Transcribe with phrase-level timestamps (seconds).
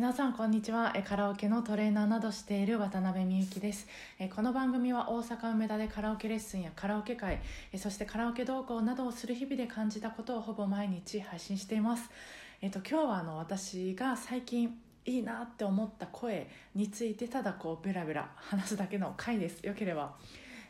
[0.00, 0.94] 皆さんこんにちは。
[0.96, 3.86] えカラオケのトレーナーなどしている渡辺美幸です。
[4.18, 7.38] えこの番組は大阪梅田でカラオケレッスンやカラオケ会
[7.70, 12.08] えそしてカラオケ同行などをする日々で感じたことをほぼ毎日配信しています。
[12.62, 14.74] えっと今日はあの私が最近
[15.04, 19.60] いいなって思った声についてただこうベラベラ話すだけの回です。
[19.66, 20.14] よければ、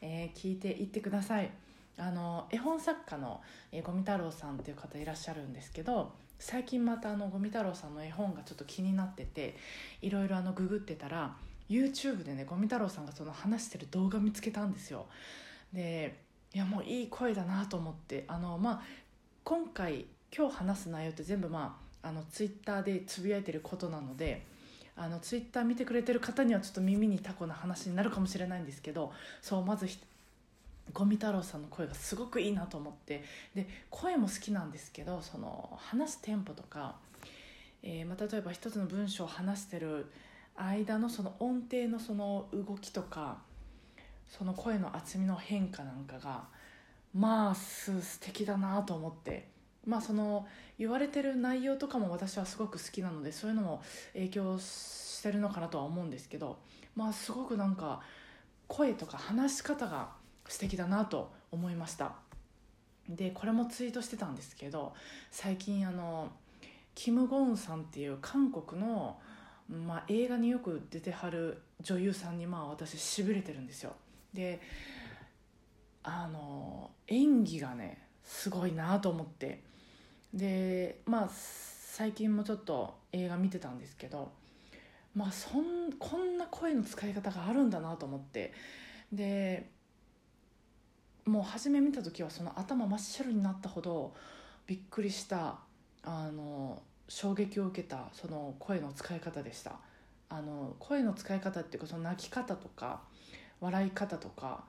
[0.00, 1.50] えー聞いていってください。
[1.98, 3.40] あの絵本作家の
[3.72, 9.56] 五味太郎さんっていう方いらっしゃるんですけど最近またあの五味太郎さんの絵本がちょっと気になってて
[10.02, 11.34] いろいろあのググってたら
[11.68, 15.06] YouTube でね五味太郎さんがその話してる動画見つけたんですよ。
[15.72, 16.16] で
[16.54, 18.82] いやもういい声だなと思ってあのまあ
[19.44, 24.46] 今回今日話す内容って全部まああのツイッターでつぶやいてることなので
[24.96, 29.86] あのツイッター見てくれてる方にはちょっと耳にタコな話になるかもしれないんですけどそうまず
[30.92, 33.24] 五味太郎さんの声がすごくいいなと思って。
[33.54, 36.96] で声も好きなんですけどその話すテンポとか、
[37.82, 40.06] えーまあ、例えば一つの文章を話してる
[40.56, 43.38] 間のその音程のその動きとか
[44.28, 46.44] その声の厚みの変化なんかが
[47.14, 49.58] まあす素敵だなと思って。
[49.86, 50.46] まあその
[50.78, 56.58] 言われてる内容とかも私はすごく好きなのでそういうのも影響してるのかなとは思うんですけど
[56.94, 58.00] まあすごくなんか
[58.66, 60.10] 声とか話し方が
[60.48, 62.14] 素敵だなと思いました。
[63.08, 64.92] でこれもツイートしてたんですけど
[65.30, 66.30] 最近あの
[66.94, 69.18] キム・ゴンさんっていう韓国の、
[69.70, 73.94] まあ、映画によく出てはる女優さんにまあ私しびれてるんですよ。
[74.34, 74.60] で
[76.02, 79.62] あの演技がねすごいなと思って。
[80.34, 84.30] でまあ最近もちょっと映画見てたんですけど
[85.14, 88.52] まあそんこんな声の使い方があるんだなと思って。
[89.12, 89.70] で
[91.28, 94.14] もう初め見た時はその頭真っ白になったほど
[94.66, 95.58] びっくりした
[96.02, 99.72] あの衝撃を受けたその声の使い方でした。
[100.30, 103.00] あの声の使い方っていうかその泣き方とか
[103.60, 104.64] 笑い方とか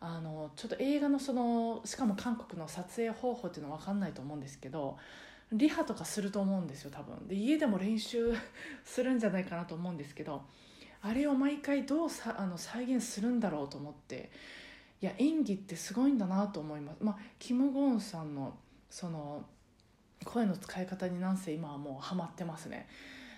[0.00, 4.96] あのちょっと映画のそのしかも韓国の撮影方法っていうのは分かんないと思うんですけど
[5.52, 7.28] リハとかすると思うんですよ多分。
[7.28, 8.34] で家でも練習
[8.84, 10.42] するんじゃないかなと思うんですけど
[11.02, 14.30] あれを毎回どうさあの再現するんだろうと思って
[15.02, 18.54] いや演技ってすごいんだなと思います、まあ、キム・ゴーンさんの
[18.88, 19.44] その
[20.24, 22.86] 声の使い方になんせ今はもうハマってますね。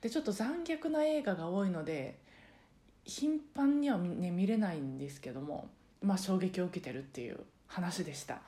[0.00, 2.20] でちょっと残虐な映画が多いので
[3.04, 5.68] 頻繁には,、ね、見れないんですけども、
[6.00, 8.40] まあ、衝撃を受けてるっていう話でした。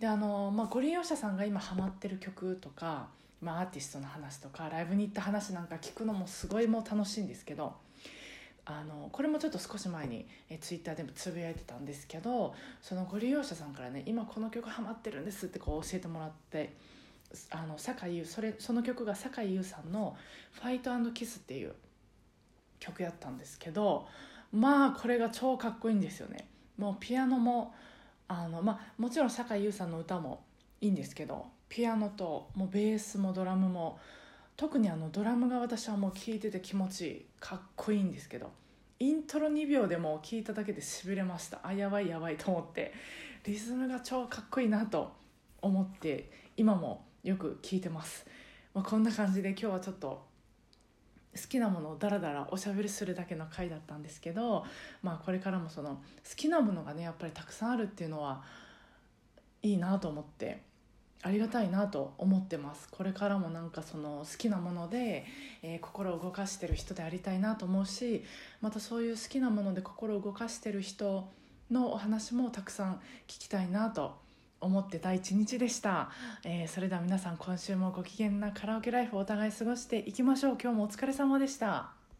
[0.00, 3.08] であの、まあ、ご利用者さんが今ハマってる曲とか、
[3.40, 7.74] まあ、アーティストの話とかライブに行った話なんか聞くのもすごいもう楽しいんですけど
[8.64, 16.74] あのこれもちょっと少し前にえツイッターでもつぶやいてたんですけどそのご利用者さんからね今この曲ハマってるんですってこう教えてもらって
[17.50, 20.16] あの酒井優それその曲が酒井優さんの
[20.52, 21.74] 「ファイトキス」っていう
[22.78, 24.08] 曲やったんですけど
[24.52, 26.48] まあこれが超かっこいいんですよね。
[26.76, 27.74] もうピアノも
[28.26, 30.42] あの、まあ、もちろん酒井優さんの歌も
[30.80, 33.98] いいんですけどピアノともうベースもドラムも
[34.60, 38.50] 特にあのドラムが私はもう聴いてて気持ちいいかっこいいんですけど
[38.98, 41.60] イントロ2秒でも聴いただけでしびれました。
[41.62, 42.92] あやばいやばいと思って。
[43.44, 45.12] リズムが超かっこいいなと
[45.62, 48.26] 思って今もよく聴いてます、
[48.74, 50.26] まあ、こんな感じで今日はちょっと
[51.34, 54.66] 好きなものをダラダラおしゃべりするだけの回だったんですけど、
[55.02, 56.00] まあ、これからもその好
[56.36, 58.42] きなものがねやっぱりたくさんあるっていうのは
[59.62, 60.68] いいなと思って
[61.22, 62.88] ありがたいなと思ってます。
[62.90, 65.26] これからもなんかその好きなもので、
[65.62, 68.24] えー心を動かしてる人でありたいなと思うし
[68.60, 71.28] またそういう好きなもので心を動かしてる人
[71.70, 72.94] のお話もたくさん
[73.28, 74.16] 聞きたいなと
[74.60, 76.10] 思ってた一日でした、
[76.44, 80.58] えーそれでは皆さん今週もご機嫌なカラオケライフをお互い過ごしていきましょう。
[80.60, 81.99] 今日もお疲れ様でした。